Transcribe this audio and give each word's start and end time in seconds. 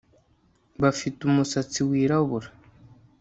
Bafite 0.81 1.19
umusatsi 1.29 1.79
wirabura 1.89 2.47